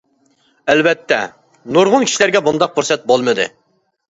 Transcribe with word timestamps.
ئەلۋەتتە، 0.73 1.19
نۇرغۇن 1.77 2.07
كىشىلەرگە 2.09 2.43
بۇنداق 2.49 2.75
پۇرسەت 2.79 3.07
بولمىدى. 3.13 3.47